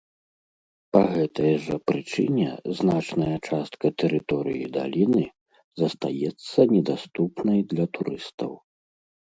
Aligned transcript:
Па 0.95 1.01
гэтай 1.15 1.51
жа 1.65 1.75
прычыне 1.89 2.47
значная 2.79 3.35
частка 3.49 3.87
тэрыторыі 4.05 4.65
даліны 4.79 5.23
застаецца 5.85 6.59
недаступнай 6.75 7.59
для 7.71 7.85
турыстаў. 7.97 8.51